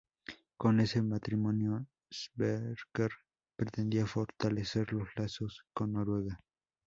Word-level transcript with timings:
Con 0.57 0.79
ese 0.79 0.99
matrimonio, 1.03 1.85
Sverker 2.11 3.11
pretendía 3.55 4.07
fortalecer 4.07 4.91
los 4.93 5.07
lazos 5.15 5.61
con 5.75 5.93
Noruega. 5.93 6.39